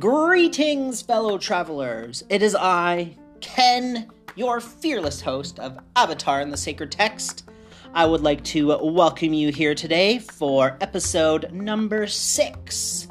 [0.00, 2.24] Greetings, fellow travelers.
[2.30, 7.46] It is I, Ken, your fearless host of Avatar and the Sacred Text.
[7.92, 13.06] I would like to welcome you here today for episode number six.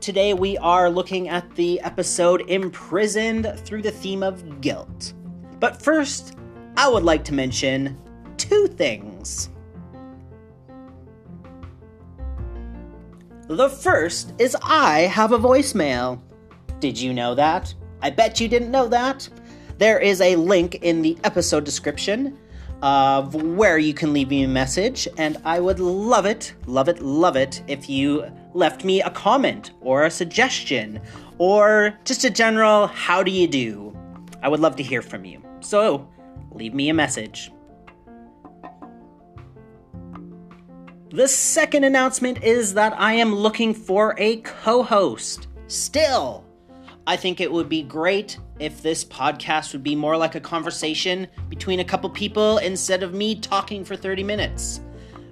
[0.00, 5.12] Today we are looking at the episode Imprisoned through the theme of guilt.
[5.60, 6.36] But first,
[6.76, 7.96] I would like to mention
[8.36, 9.13] two things.
[13.48, 16.20] The first is I have a voicemail.
[16.80, 17.74] Did you know that?
[18.00, 19.28] I bet you didn't know that.
[19.78, 22.38] There is a link in the episode description
[22.82, 27.00] of where you can leave me a message, and I would love it, love it,
[27.00, 31.00] love it if you left me a comment or a suggestion
[31.38, 33.96] or just a general how do you do.
[34.42, 35.42] I would love to hear from you.
[35.60, 36.06] So,
[36.52, 37.53] leave me a message.
[41.14, 45.46] The second announcement is that I am looking for a co host.
[45.68, 46.44] Still,
[47.06, 51.28] I think it would be great if this podcast would be more like a conversation
[51.48, 54.80] between a couple people instead of me talking for 30 minutes.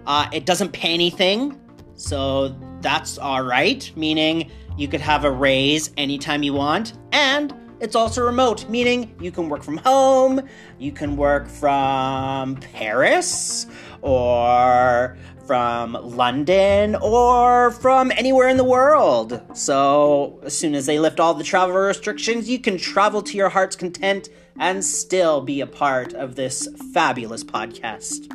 [0.06, 1.60] Uh, it doesn't pay anything,
[1.96, 8.24] so that's alright, meaning you could have a raise anytime you want, and it's also
[8.24, 13.66] remote, meaning you can work from home, you can work from Paris,
[14.02, 19.40] or from London or from anywhere in the world.
[19.54, 23.48] So, as soon as they lift all the travel restrictions, you can travel to your
[23.48, 28.28] heart's content and still be a part of this fabulous podcast.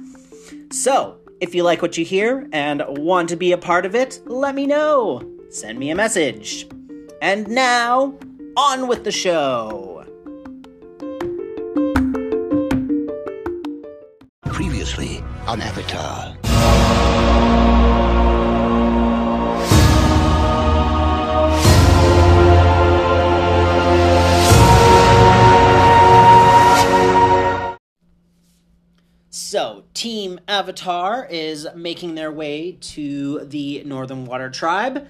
[0.74, 4.20] So, if you like what you hear and want to be a part of it,
[4.26, 5.22] let me know.
[5.50, 6.68] Send me a message.
[7.22, 8.18] And now,
[8.56, 9.97] on with the show.
[15.48, 16.36] On Avatar.
[29.30, 35.08] So, Team Avatar is making their way to the Northern Water Tribe.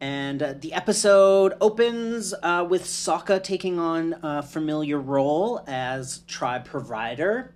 [0.00, 6.64] And uh, the episode opens uh, with Sokka taking on a familiar role as tribe
[6.64, 7.55] provider.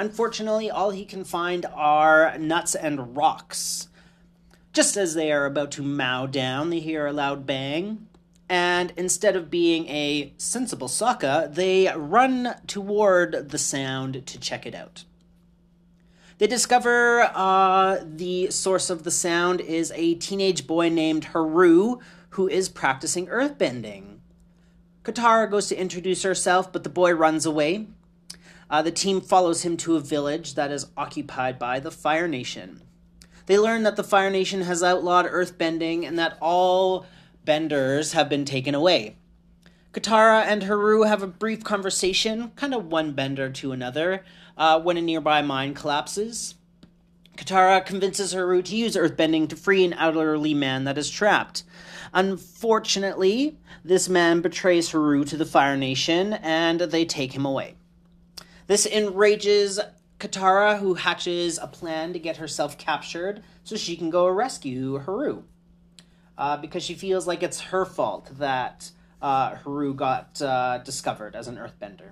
[0.00, 3.90] Unfortunately, all he can find are nuts and rocks.
[4.72, 8.08] Just as they are about to mow down, they hear a loud bang.
[8.48, 14.74] And instead of being a sensible Sokka, they run toward the sound to check it
[14.74, 15.04] out.
[16.38, 21.98] They discover uh, the source of the sound is a teenage boy named Haru
[22.30, 24.20] who is practicing earthbending.
[25.04, 27.88] Katara goes to introduce herself, but the boy runs away.
[28.70, 32.80] Uh, the team follows him to a village that is occupied by the Fire Nation.
[33.46, 37.04] They learn that the Fire Nation has outlawed earthbending and that all
[37.44, 39.16] benders have been taken away.
[39.92, 44.22] Katara and Haru have a brief conversation, kind of one bender to another,
[44.56, 46.54] uh, when a nearby mine collapses.
[47.36, 51.64] Katara convinces Haru to use earthbending to free an elderly man that is trapped.
[52.14, 57.74] Unfortunately, this man betrays Haru to the Fire Nation and they take him away.
[58.70, 59.80] This enrages
[60.20, 65.42] Katara, who hatches a plan to get herself captured so she can go rescue Haru.
[66.38, 71.48] Uh, because she feels like it's her fault that uh, Haru got uh, discovered as
[71.48, 72.10] an earthbender.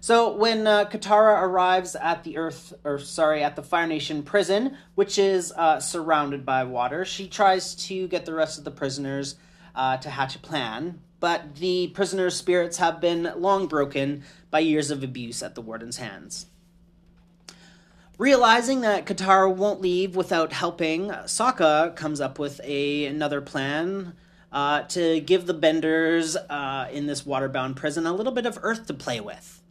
[0.00, 4.76] So when uh, Katara arrives at the Earth, or sorry, at the Fire Nation prison,
[4.96, 9.36] which is uh, surrounded by water, she tries to get the rest of the prisoners
[9.74, 11.00] uh, to hatch a plan.
[11.20, 15.96] But the prisoners' spirits have been long broken by years of abuse at the warden's
[15.96, 16.46] hands.
[18.18, 24.14] Realizing that Katara won't leave without helping, Sokka comes up with a another plan
[24.50, 28.86] uh, to give the benders uh, in this waterbound prison a little bit of earth
[28.86, 29.62] to play with.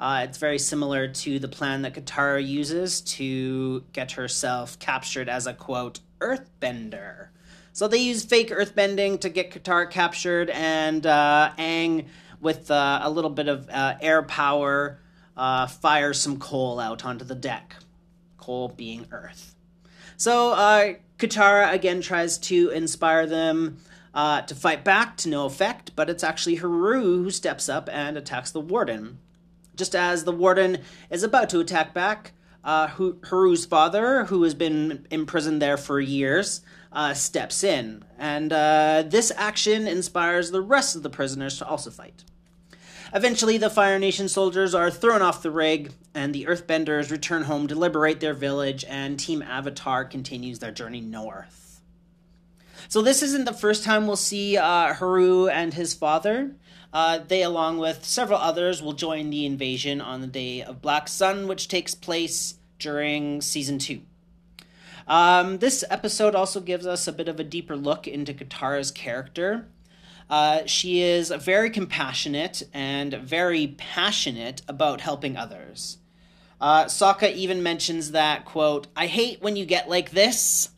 [0.00, 5.46] Uh, it's very similar to the plan that Katara uses to get herself captured as
[5.46, 7.28] a quote earthbender.
[7.72, 12.06] So they use fake earthbending to get Katara captured, and uh, Aang,
[12.40, 14.98] with uh, a little bit of uh, air power,
[15.36, 17.76] uh, fires some coal out onto the deck.
[18.36, 19.54] Coal being earth.
[20.16, 23.78] So uh, Katara again tries to inspire them
[24.12, 28.16] uh, to fight back to no effect, but it's actually Haru who steps up and
[28.16, 29.18] attacks the warden.
[29.76, 30.78] Just as the warden
[31.08, 32.32] is about to attack back,
[32.64, 36.60] uh, Haru's father, who has been imprisoned there for years,
[36.92, 38.04] uh, steps in.
[38.18, 42.24] And uh, this action inspires the rest of the prisoners to also fight.
[43.12, 47.66] Eventually, the Fire Nation soldiers are thrown off the rig, and the Earthbenders return home
[47.66, 51.80] to liberate their village, and Team Avatar continues their journey north.
[52.88, 56.54] So, this isn't the first time we'll see uh, Haru and his father.
[56.92, 61.08] Uh, they, along with several others, will join the invasion on the day of Black
[61.08, 64.02] Sun, which takes place during season two.
[65.06, 69.68] Um, this episode also gives us a bit of a deeper look into Katara's character.
[70.28, 75.98] Uh, she is very compassionate and very passionate about helping others.
[76.60, 80.70] Uh, Sokka even mentions that, quote, I hate when you get like this,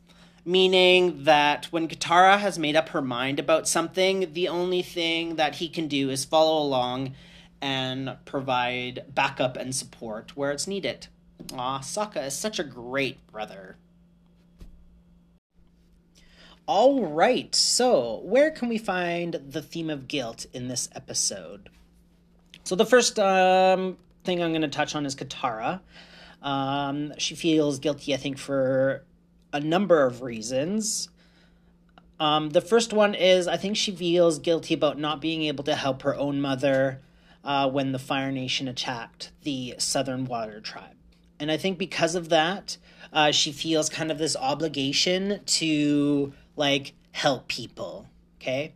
[0.45, 5.57] meaning that when Katara has made up her mind about something, the only thing that
[5.57, 7.15] he can do is follow along
[7.61, 11.09] and provide backup and support where it's needed.
[11.55, 13.77] Aw, Sokka is such a great brother.
[16.67, 21.69] All right, so where can we find the theme of guilt in this episode?
[22.63, 25.81] So the first um, thing I'm going to touch on is Katara.
[26.41, 29.05] Um, she feels guilty, I think, for
[29.53, 31.09] a number of reasons.
[32.21, 35.75] Um, the first one is I think she feels guilty about not being able to
[35.75, 37.01] help her own mother
[37.43, 40.95] uh, when the Fire Nation attacked the Southern Water Tribe.
[41.41, 42.77] And I think because of that,
[43.13, 46.33] uh, she feels kind of this obligation to
[46.63, 48.07] like help people.
[48.41, 48.73] Okay.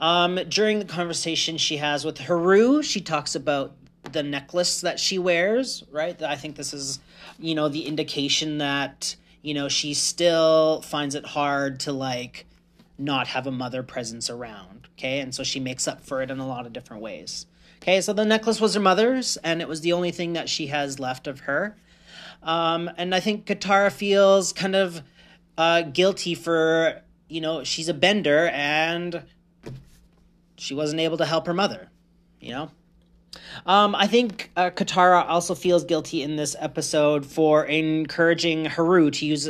[0.00, 3.76] Um, during the conversation she has with Haru, she talks about
[4.10, 6.20] the necklace that she wears, right?
[6.22, 6.98] I think this is,
[7.38, 12.46] you know, the indication that, you know, she still finds it hard to like
[12.98, 14.88] not have a mother presence around.
[14.98, 15.20] Okay.
[15.20, 17.46] And so she makes up for it in a lot of different ways.
[17.80, 18.00] Okay.
[18.00, 20.98] So the necklace was her mother's, and it was the only thing that she has
[20.98, 21.76] left of her.
[22.42, 25.02] Um, and I think Katara feels kind of
[25.56, 29.22] uh, guilty for you know, she's a bender and
[30.56, 31.88] she wasn't able to help her mother,
[32.40, 32.70] you know?
[33.64, 39.26] Um, I think uh, Katara also feels guilty in this episode for encouraging Haru to
[39.26, 39.48] use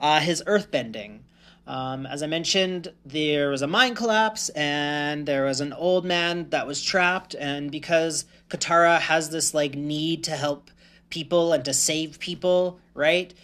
[0.00, 1.20] uh, his earthbending.
[1.66, 6.48] Um, as I mentioned, there was a mine collapse and there was an old man
[6.48, 7.34] that was trapped.
[7.34, 10.70] And because Katara has this like need to help
[11.10, 13.34] people and to save people, right?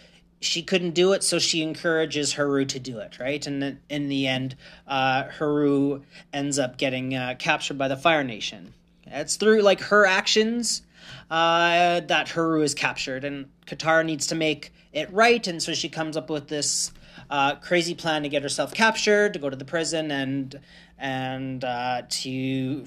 [0.45, 3.45] She couldn't do it, so she encourages Haru to do it, right?
[3.45, 4.55] And in the end,
[4.87, 6.01] uh, Haru
[6.31, 8.73] ends up getting uh, captured by the Fire Nation.
[9.07, 10.81] It's through like her actions
[11.29, 15.89] uh, that Haru is captured, and Katara needs to make it right, and so she
[15.89, 16.91] comes up with this
[17.29, 20.59] uh, crazy plan to get herself captured, to go to the prison, and
[20.97, 22.85] and uh, to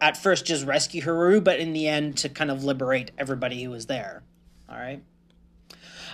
[0.00, 3.70] at first just rescue Haru, but in the end to kind of liberate everybody who
[3.70, 4.22] was there.
[4.68, 5.02] All right.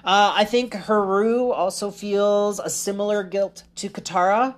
[0.04, 4.54] Uh, I think Haru also feels a similar guilt to Katara.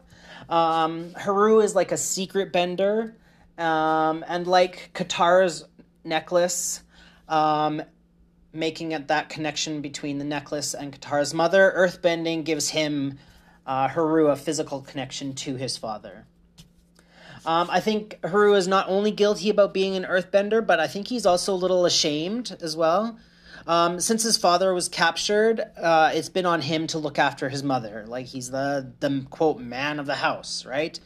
[0.49, 3.17] Um, Haru is like a secret bender,
[3.59, 5.65] um, and like Katara's
[6.05, 6.83] necklace,
[7.29, 7.83] um,
[8.53, 13.19] making it that connection between the necklace and Katara's mother, earthbending gives him,
[13.67, 16.27] uh, Haru, a physical connection to his father.
[17.45, 21.09] Um, I think Haru is not only guilty about being an earthbender, but I think
[21.09, 23.19] he's also a little ashamed as well.
[23.67, 27.63] Um, since his father was captured, uh, it's been on him to look after his
[27.63, 28.05] mother.
[28.07, 30.99] Like he's the the quote man of the house, right?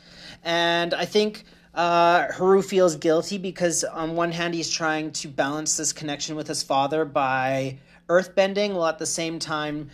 [0.43, 1.45] And I think
[1.75, 6.49] uh, Haru feels guilty because on one hand he's trying to balance this connection with
[6.49, 9.91] his father by earthbending, while at the same time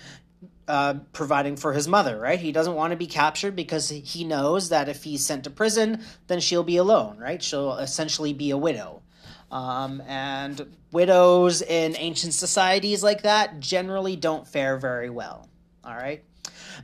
[0.68, 2.38] uh, providing for his mother, right?
[2.38, 6.02] He doesn't want to be captured because he knows that if he's sent to prison,
[6.28, 7.42] then she'll be alone, right?
[7.42, 9.02] She'll essentially be a widow.
[9.52, 15.46] Um, and widows in ancient societies like that generally don't fare very well.
[15.84, 16.24] All right.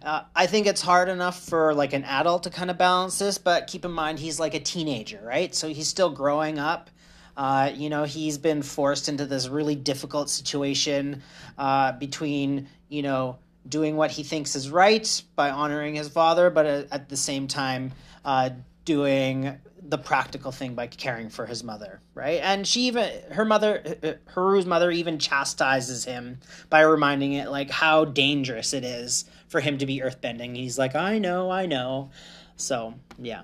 [0.02, 3.38] Uh, I think it's hard enough for like an adult to kind of balance this,
[3.38, 5.54] but keep in mind he's like a teenager, right?
[5.54, 6.90] So he's still growing up.
[7.38, 11.22] Uh, you know, he's been forced into this really difficult situation
[11.56, 16.66] uh, between, you know, doing what he thinks is right by honoring his father, but
[16.66, 17.92] at the same time,
[18.24, 18.50] uh,
[18.84, 22.40] doing the practical thing by caring for his mother, right?
[22.42, 28.04] And she even her mother Haru's mother even chastises him by reminding it like how
[28.04, 30.56] dangerous it is for him to be earthbending.
[30.56, 32.10] He's like, "I know, I know."
[32.56, 33.42] So, yeah.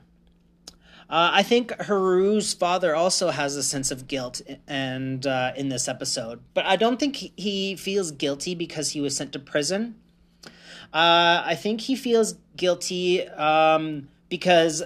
[1.08, 5.86] Uh, I think Haru's father also has a sense of guilt and uh, in this
[5.86, 9.96] episode, but I don't think he feels guilty because he was sent to prison.
[10.92, 14.82] Uh, I think he feels guilty um, because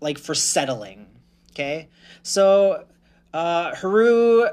[0.00, 1.06] like for settling.
[1.52, 1.88] Okay,
[2.22, 2.84] so
[3.34, 4.46] uh, Haru,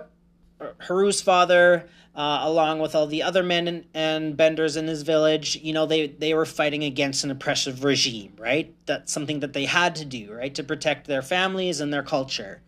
[0.80, 5.58] Haru's father, uh, along with all the other men and, and, benders in his village,
[5.58, 8.74] you know, they they were fighting against an oppressive regime, right?
[8.86, 12.62] That's something that they had to do, right, to protect their families and their culture.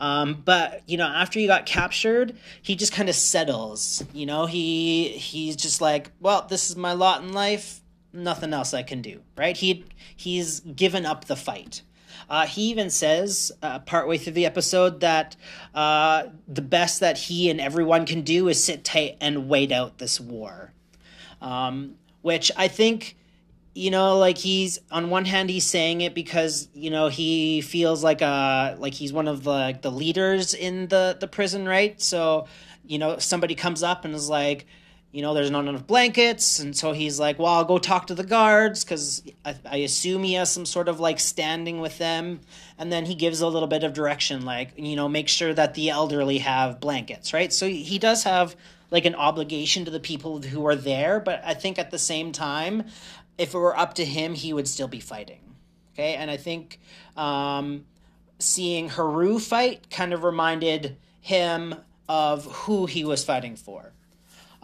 [0.00, 4.04] Um, but you know, after he got captured, he just kind of settles.
[4.12, 7.80] You know, he he's just like, well, this is my lot in life.
[8.14, 9.20] Nothing else I can do.
[9.36, 9.56] Right?
[9.56, 9.84] He
[10.16, 11.82] he's given up the fight.
[12.28, 15.36] Uh, he even says uh, partway through the episode that
[15.74, 19.98] uh, the best that he and everyone can do is sit tight and wait out
[19.98, 20.72] this war.
[21.42, 23.16] Um, which I think
[23.74, 28.04] you know like he's on one hand he's saying it because you know he feels
[28.04, 32.46] like a like he's one of the the leaders in the the prison right so
[32.86, 34.66] you know somebody comes up and is like
[35.14, 38.14] you know there's not enough blankets and so he's like well i'll go talk to
[38.14, 42.40] the guards because I, I assume he has some sort of like standing with them
[42.78, 45.74] and then he gives a little bit of direction like you know make sure that
[45.74, 48.56] the elderly have blankets right so he does have
[48.90, 52.32] like an obligation to the people who are there but i think at the same
[52.32, 52.84] time
[53.38, 55.40] if it were up to him, he would still be fighting.
[55.92, 56.80] Okay, and I think
[57.16, 57.84] um,
[58.38, 61.74] seeing Haru fight kind of reminded him
[62.08, 63.92] of who he was fighting for.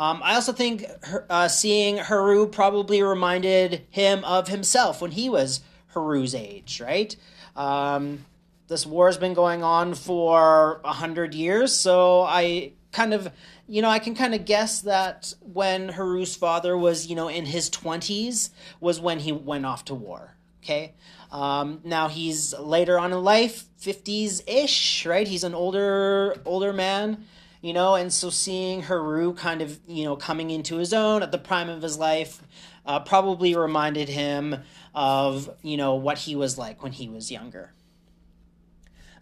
[0.01, 0.87] Um, I also think
[1.29, 7.15] uh, seeing Haru probably reminded him of himself when he was Haru's age, right?
[7.55, 8.25] Um,
[8.67, 13.31] this war has been going on for a hundred years, so I kind of
[13.69, 17.47] you know, I can kind of guess that when Haru's father was, you know, in
[17.47, 20.35] his 20s was when he went off to war.
[20.65, 20.95] Okay.
[21.31, 25.29] Um, now he's later on in life, 50s ish, right?
[25.29, 27.27] He's an older, older man,
[27.61, 31.33] you know, and so seeing Haru kind of, you know, coming into his own at
[31.33, 32.43] the prime of his life
[32.87, 34.57] uh, probably reminded him
[34.95, 37.73] of, you know, what he was like when he was younger.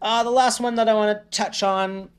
[0.00, 2.10] Uh, the last one that I want to touch on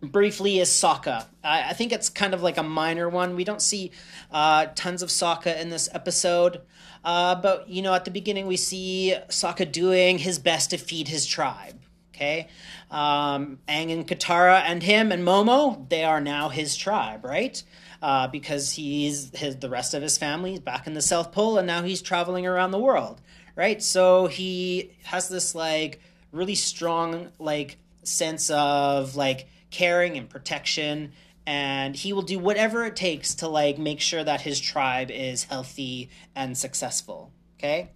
[0.00, 1.26] briefly is Sokka.
[1.42, 3.36] I, I, think it's kind of like a minor one.
[3.36, 3.90] We don't see
[4.30, 6.62] uh, tons of Sokka in this episode.
[7.04, 11.08] Uh, but, you know, at the beginning, we see Sokka doing his best to feed
[11.08, 11.83] his tribe.
[12.14, 12.48] Okay?
[12.90, 17.62] Um, Aang and Katara and him and Momo, they are now his tribe, right?
[18.02, 21.58] Uh, because he's his the rest of his family is back in the South Pole
[21.58, 23.20] and now he's traveling around the world,
[23.56, 23.82] right?
[23.82, 31.12] So he has this like really strong like sense of like caring and protection
[31.46, 35.44] and he will do whatever it takes to like make sure that his tribe is
[35.44, 37.90] healthy and successful okay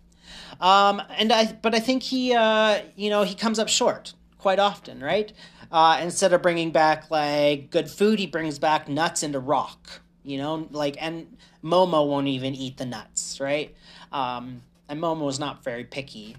[0.61, 4.59] um and i but i think he uh you know he comes up short quite
[4.59, 5.33] often right?
[5.71, 10.39] Uh instead of bringing back like good food he brings back nuts into rock you
[10.39, 10.69] know?
[10.71, 13.75] Like and momo won't even eat the nuts right?
[14.13, 16.37] Um and momo is not very picky.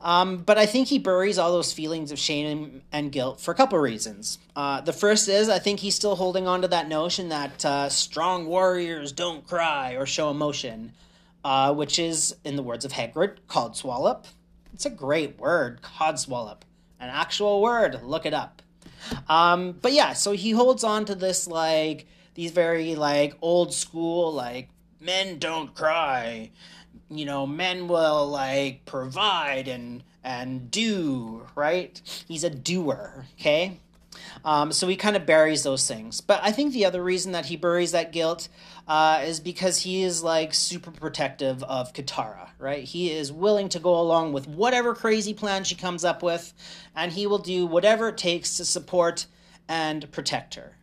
[0.00, 3.54] Um, but I think he buries all those feelings of shame and guilt for a
[3.54, 4.38] couple reasons.
[4.56, 7.88] Uh, the first is I think he's still holding on to that notion that uh,
[7.88, 10.92] strong warriors don't cry or show emotion,
[11.44, 14.26] uh, which is, in the words of Hagrid, codswallop.
[14.72, 16.62] It's a great word, codswallop.
[17.00, 18.62] An actual word, look it up.
[19.28, 24.32] Um, but yeah, so he holds on to this, like, these very, like, old school,
[24.32, 24.68] like,
[25.00, 26.50] men don't cry
[27.12, 32.00] you know, men will like provide and and do, right?
[32.26, 33.78] He's a doer, okay?
[34.44, 36.20] Um, so he kind of buries those things.
[36.20, 38.48] But I think the other reason that he buries that guilt
[38.88, 42.82] uh, is because he is like super protective of Katara, right?
[42.84, 46.52] He is willing to go along with whatever crazy plan she comes up with,
[46.96, 49.26] and he will do whatever it takes to support
[49.68, 50.76] and protect her,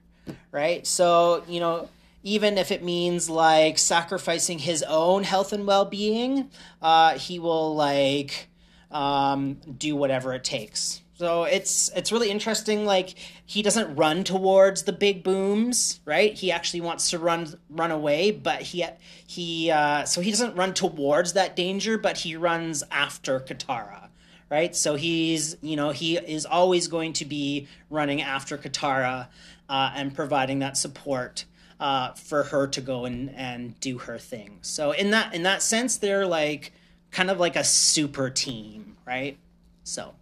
[0.51, 0.87] right?
[0.87, 1.89] So, you know,
[2.23, 6.49] even if it means like sacrificing his own health and well-being
[6.81, 8.47] uh, he will like
[8.91, 13.13] um, do whatever it takes so it's it's really interesting like
[13.45, 18.31] he doesn't run towards the big booms right he actually wants to run run away
[18.31, 18.85] but he
[19.27, 24.07] he uh, so he doesn't run towards that danger but he runs after katara
[24.49, 29.27] right so he's you know he is always going to be running after katara
[29.67, 31.43] uh, and providing that support
[31.79, 34.57] uh, for her to go and, and do her thing.
[34.61, 36.73] So in that in that sense, they're like
[37.11, 39.37] kind of like a super team, right?
[39.83, 40.15] So.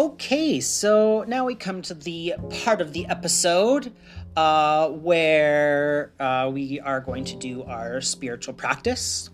[0.00, 2.32] Okay, so now we come to the
[2.64, 3.92] part of the episode
[4.34, 9.28] uh, where uh, we are going to do our spiritual practice.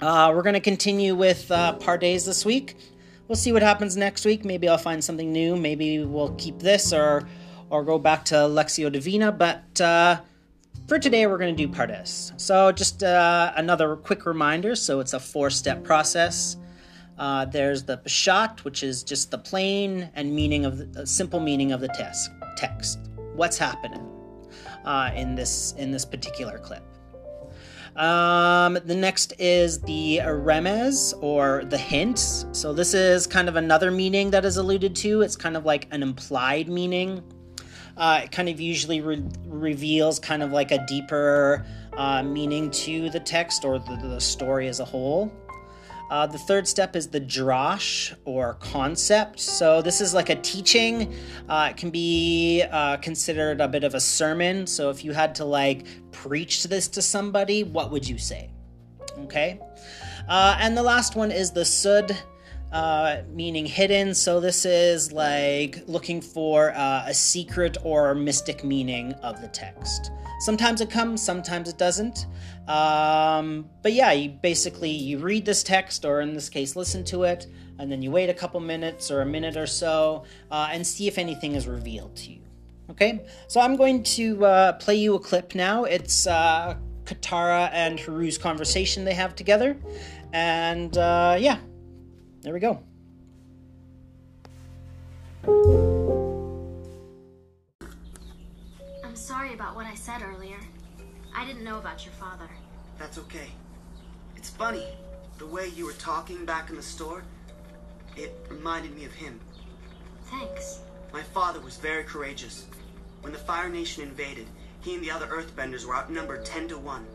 [0.00, 2.74] Uh, we're going to continue with uh, days this week.
[3.28, 4.44] We'll see what happens next week.
[4.44, 5.54] Maybe I'll find something new.
[5.54, 7.28] Maybe we'll keep this or
[7.70, 9.30] or go back to Lectio Divina.
[9.30, 10.20] But uh,
[10.88, 12.32] for today, we're going to do Pardes.
[12.40, 14.74] So just uh, another quick reminder.
[14.74, 16.56] So it's a four-step process.
[17.18, 21.72] Uh, there's the Peshat, which is just the plain and meaning of the simple meaning
[21.72, 22.30] of the text.
[22.56, 22.98] Text.
[23.34, 24.06] What's happening
[24.84, 26.82] uh, in this in this particular clip?
[27.96, 32.46] Um, the next is the remez or the hint.
[32.52, 35.22] So this is kind of another meaning that is alluded to.
[35.22, 37.22] It's kind of like an implied meaning.
[37.96, 43.10] Uh, it kind of usually re- reveals kind of like a deeper uh, meaning to
[43.10, 45.32] the text or the, the story as a whole.
[46.10, 49.40] Uh, the third step is the drash or concept.
[49.40, 51.14] So this is like a teaching.
[51.48, 54.66] Uh, it can be uh, considered a bit of a sermon.
[54.66, 58.50] So if you had to like preach this to somebody, what would you say?
[59.20, 59.60] Okay.
[60.28, 62.16] Uh, and the last one is the sud.
[62.72, 64.14] Uh, meaning hidden.
[64.14, 70.10] So this is like looking for uh, a secret or mystic meaning of the text.
[70.40, 72.26] Sometimes it comes, sometimes it doesn't.
[72.68, 77.24] Um, but yeah, you basically you read this text, or in this case, listen to
[77.24, 77.46] it,
[77.78, 81.08] and then you wait a couple minutes or a minute or so, uh, and see
[81.08, 82.40] if anything is revealed to you.
[82.90, 85.84] Okay, so I'm going to uh, play you a clip now.
[85.84, 89.76] It's uh, Katara and Haru's conversation they have together,
[90.34, 91.58] and uh, yeah,
[92.48, 92.80] there we go.
[99.04, 100.56] I'm sorry about what I said earlier.
[101.36, 102.48] I didn't know about your father.
[102.98, 103.50] That's okay.
[104.34, 104.86] It's funny.
[105.36, 107.22] The way you were talking back in the store,
[108.16, 109.38] it reminded me of him.
[110.30, 110.80] Thanks.
[111.12, 112.64] My father was very courageous.
[113.20, 114.46] When the Fire Nation invaded,
[114.80, 117.06] he and the other Earthbenders were outnumbered 10 to 1.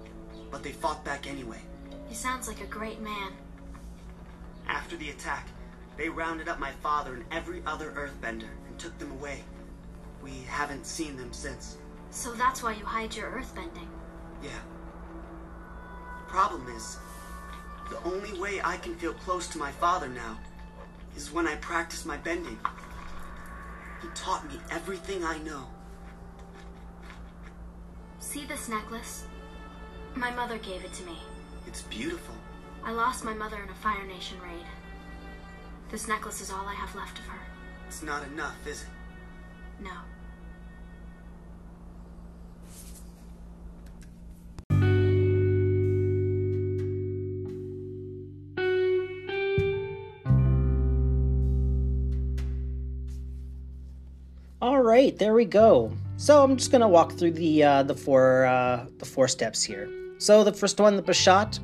[0.51, 1.61] But they fought back anyway.
[2.07, 3.31] He sounds like a great man.
[4.67, 5.47] After the attack,
[5.97, 9.43] they rounded up my father and every other Earthbender and took them away.
[10.23, 11.77] We haven't seen them since.
[12.09, 13.87] So that's why you hide your earthbending?
[14.43, 14.51] Yeah.
[16.27, 16.97] Problem is,
[17.89, 20.37] the only way I can feel close to my father now
[21.15, 22.59] is when I practice my bending.
[24.01, 25.67] He taught me everything I know.
[28.19, 29.25] See this necklace?
[30.15, 31.17] My mother gave it to me.
[31.67, 32.32] It's beautiful.
[32.85, 34.65] I lost my mother in a Fire Nation raid.
[35.89, 37.39] This necklace is all I have left of her.
[37.87, 38.87] It's not enough, is it?
[39.79, 39.91] No.
[54.61, 55.91] All right, there we go.
[56.17, 59.89] So I'm just gonna walk through the uh, the four uh, the four steps here.
[60.19, 61.59] So the first one, the Peshat.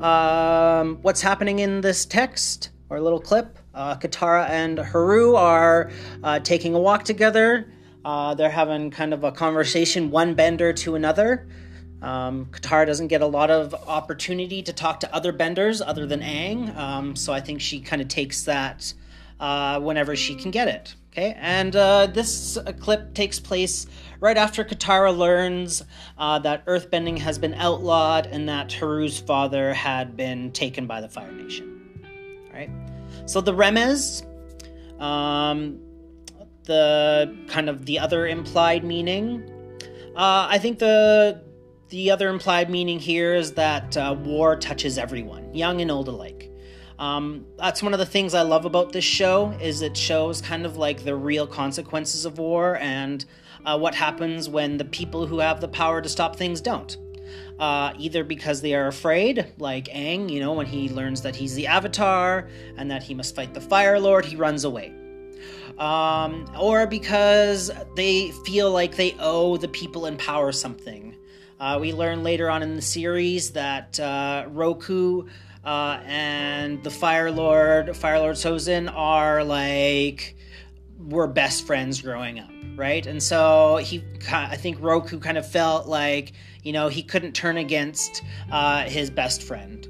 [0.00, 3.58] Um, what's happening in this text or little clip?
[3.74, 5.90] Uh, Katara and Haru are
[6.22, 7.70] uh, taking a walk together.
[8.04, 11.48] Uh, they're having kind of a conversation, one bender to another.
[12.02, 16.20] Um, Katara doesn't get a lot of opportunity to talk to other benders other than
[16.20, 18.92] Aang, um, so I think she kind of takes that
[19.40, 20.94] uh, whenever she can get it.
[21.12, 23.86] Okay, and uh, this uh, clip takes place
[24.20, 25.82] right after Katara learns
[26.18, 31.08] uh, that earthbending has been outlawed and that Haru's father had been taken by the
[31.08, 32.02] Fire Nation.
[32.52, 32.70] Right?
[33.24, 34.26] So the Remez,
[35.00, 35.80] um,
[36.64, 39.50] the kind of the other implied meaning.
[40.14, 41.42] Uh, I think the
[41.88, 46.35] the other implied meaning here is that uh, war touches everyone, young and old alike.
[46.98, 50.64] Um, that's one of the things I love about this show is it shows kind
[50.64, 53.24] of like the real consequences of war and
[53.64, 56.96] uh, what happens when the people who have the power to stop things don't.
[57.58, 61.54] Uh, either because they are afraid, like Aang, you know, when he learns that he's
[61.54, 64.94] the Avatar and that he must fight the Fire Lord, he runs away.
[65.78, 71.16] Um, or because they feel like they owe the people in power something.
[71.58, 75.26] Uh, we learn later on in the series that uh, Roku
[75.64, 80.36] uh, and the Fire Lord, Fire Lord Sozin are like
[80.98, 83.06] were best friends growing up, right?
[83.06, 87.56] And so he, I think Roku kind of felt like you know he couldn't turn
[87.56, 89.88] against uh, his best friend.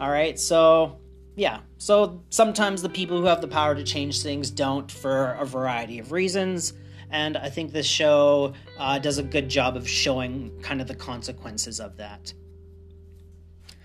[0.00, 0.98] All right, so
[1.36, 5.44] yeah, so sometimes the people who have the power to change things don't for a
[5.44, 6.72] variety of reasons.
[7.14, 10.96] And I think this show uh, does a good job of showing kind of the
[10.96, 12.34] consequences of that.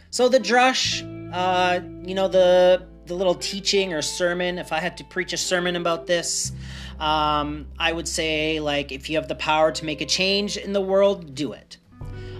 [0.10, 4.58] So the drash, uh, you know, the the little teaching or sermon.
[4.58, 6.52] If I had to preach a sermon about this,
[7.00, 10.74] um, I would say like if you have the power to make a change in
[10.74, 11.78] the world, do it.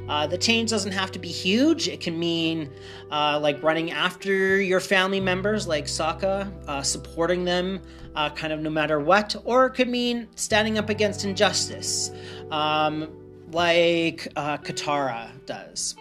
[0.10, 1.88] Uh, the change doesn't have to be huge.
[1.88, 2.72] It can mean
[3.12, 7.80] uh, like running after your family members, like Sokka, uh, supporting them
[8.16, 12.12] uh, kind of no matter what, or it could mean standing up against injustice,
[12.50, 13.08] um,
[13.52, 15.96] like uh, Katara does.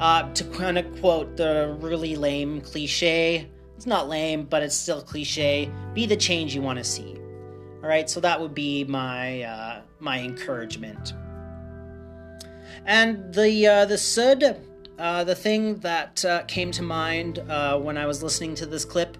[0.00, 5.00] Uh, to kind of quote the really lame cliche, it's not lame, but it's still
[5.00, 5.70] cliche.
[5.94, 7.16] Be the change you want to see.
[7.82, 11.14] All right, so that would be my my encouragement.
[12.86, 14.60] And the uh, the sud,
[14.98, 18.84] uh, the thing that uh, came to mind uh, when I was listening to this
[18.84, 19.16] clip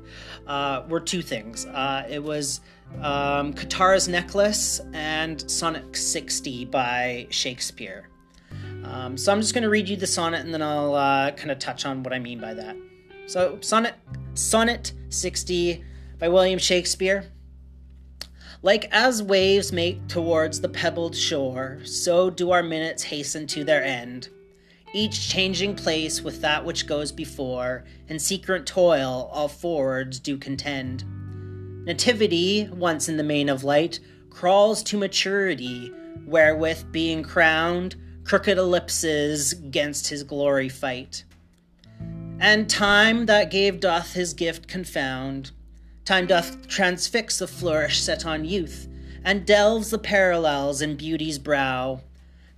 [0.47, 1.67] uh, were two things.
[1.67, 2.61] Uh, it was
[3.01, 8.09] um, Katara's Necklace and Sonnet 60 by Shakespeare.
[8.85, 11.59] Um, so I'm just going to read you the sonnet and then I'll kind of
[11.59, 12.77] touch on what I mean by that.
[13.27, 13.95] So, Sonnet,
[14.35, 15.83] sonnet 60
[16.19, 17.25] by William Shakespeare.
[18.65, 23.85] Like as waves make towards the pebbled shore, so do our minutes hasten to their
[23.85, 24.31] end
[24.95, 31.05] each changing place with that which goes before, in secret toil all forwards do contend.
[31.85, 33.99] Nativity, once in the main of light,
[34.31, 35.93] crawls to maturity,
[36.27, 41.25] wherewith being crowned, crooked ellipses gainst his glory fight.
[42.39, 45.51] And time that gave doth his gift confound.
[46.05, 48.89] Time doth transfix the flourish set on youth,
[49.25, 52.01] and delves the parallels in beauty's brow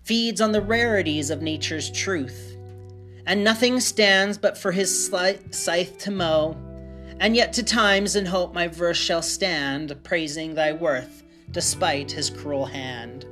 [0.06, 2.56] feeds on the rarities of nature's truth.
[3.26, 5.11] And nothing stands but for his
[5.50, 6.56] scythe to mow.
[7.18, 12.30] And yet to times in hope my verse shall stand, praising thy worth, despite his
[12.30, 13.26] cruel hand.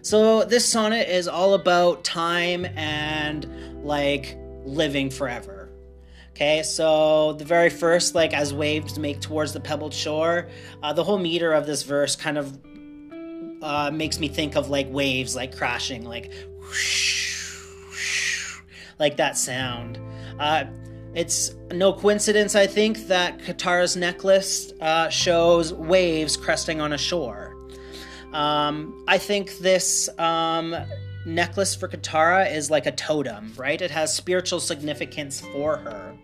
[0.00, 5.59] So this sonnet is all about time and like living forever.
[6.40, 10.48] Okay, so the very first, like as waves make towards the pebbled shore,
[10.82, 12.58] uh, the whole meter of this verse kind of
[13.60, 18.58] uh, makes me think of like waves like crashing, like whoosh, whoosh,
[18.98, 19.98] like that sound.
[20.38, 20.64] Uh,
[21.12, 27.54] it's no coincidence, I think, that Katara's necklace uh, shows waves cresting on a shore.
[28.32, 30.74] Um, I think this um,
[31.26, 33.80] necklace for Katara is like a totem, right?
[33.80, 36.16] It has spiritual significance for her.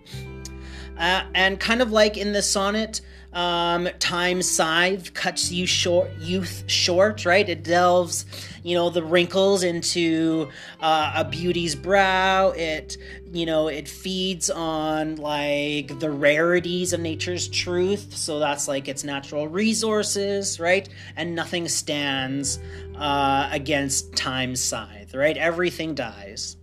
[0.99, 3.01] Uh, and kind of like in the sonnet,
[3.37, 7.47] um, time scythe cuts you short, youth short, right?
[7.47, 8.25] It delves,
[8.63, 10.49] you know, the wrinkles into
[10.81, 12.53] uh, a beauty's brow.
[12.53, 12.97] It,
[13.31, 18.17] you know, it feeds on like the rarities of nature's truth.
[18.17, 20.89] So that's like its natural resources, right?
[21.15, 22.59] And nothing stands
[22.97, 25.37] uh, against time scythe, right?
[25.37, 26.57] Everything dies.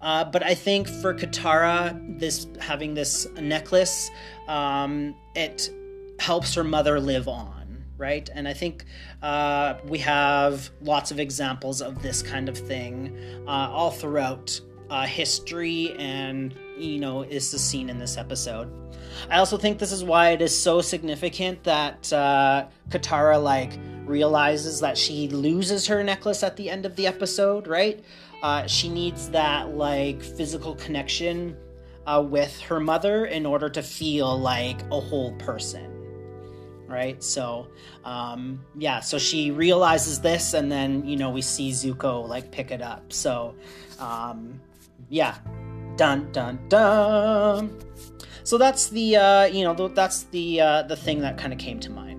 [0.00, 4.12] Uh, but I think for Katara, this having this necklace,
[4.46, 5.70] um, it
[6.24, 8.30] helps her mother live on, right?
[8.32, 8.86] And I think
[9.22, 13.14] uh, we have lots of examples of this kind of thing
[13.46, 14.58] uh, all throughout
[14.88, 18.72] uh, history, and you know, is the scene in this episode.
[19.30, 24.80] I also think this is why it is so significant that uh, Katara like realizes
[24.80, 28.02] that she loses her necklace at the end of the episode, right?
[28.42, 31.54] Uh, she needs that like physical connection
[32.06, 35.93] uh, with her mother in order to feel like a whole person
[36.86, 37.22] right?
[37.22, 37.68] So,
[38.04, 42.70] um, yeah, so she realizes this, and then you know we see Zuko like pick
[42.70, 43.12] it up.
[43.12, 43.54] So,
[43.98, 44.60] um,
[45.08, 45.36] yeah,
[45.96, 47.78] dun dun dun.
[48.44, 51.80] So that's the uh, you know that's the uh, the thing that kind of came
[51.80, 52.13] to mind.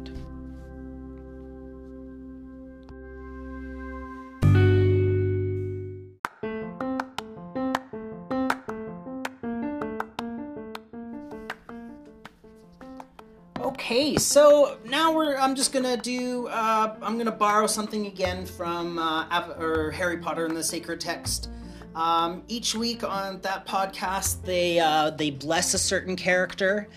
[14.17, 15.35] So now we're.
[15.37, 16.47] I'm just gonna do.
[16.47, 21.49] Uh, I'm gonna borrow something again from uh, or Harry Potter and the Sacred Text.
[21.95, 26.87] Um, each week on that podcast, they uh, they bless a certain character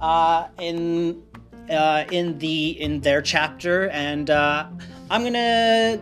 [0.00, 1.22] uh, in
[1.70, 4.68] uh, in the in their chapter, and uh,
[5.10, 6.00] I'm gonna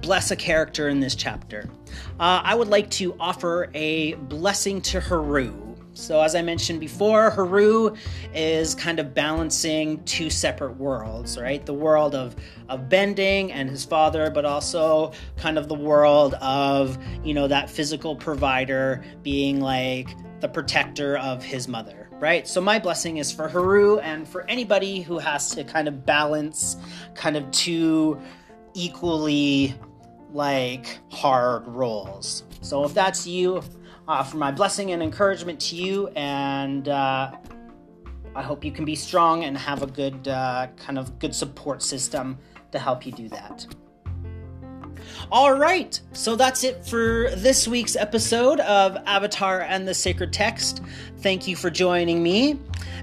[0.00, 1.68] bless a character in this chapter.
[2.20, 5.65] Uh, I would like to offer a blessing to Haru.
[5.96, 7.94] So, as I mentioned before, Haru
[8.34, 11.64] is kind of balancing two separate worlds, right?
[11.64, 12.36] The world of,
[12.68, 17.70] of bending and his father, but also kind of the world of, you know, that
[17.70, 22.46] physical provider being like the protector of his mother, right?
[22.46, 26.76] So, my blessing is for Haru and for anybody who has to kind of balance
[27.14, 28.20] kind of two
[28.74, 29.74] equally
[30.34, 32.44] like hard roles.
[32.60, 33.62] So, if that's you,
[34.08, 36.08] uh, for my blessing and encouragement to you.
[36.16, 37.32] And uh,
[38.34, 41.82] I hope you can be strong and have a good uh, kind of good support
[41.82, 42.38] system
[42.72, 43.66] to help you do that.
[45.30, 50.82] All right, so that's it for this week's episode of Avatar and the Sacred Text.
[51.18, 52.58] Thank you for joining me,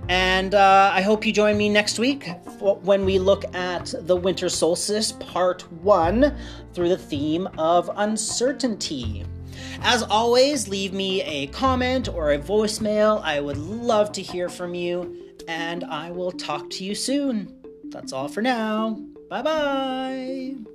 [0.10, 4.50] and uh, I hope you join me next week when we look at the winter
[4.50, 6.36] solstice, part one,
[6.74, 9.26] through the theme of uncertainty.
[9.82, 13.22] As always, leave me a comment or a voicemail.
[13.24, 17.54] I would love to hear from you, and I will talk to you soon.
[17.86, 19.00] That's all for now.
[19.30, 20.73] Bye bye.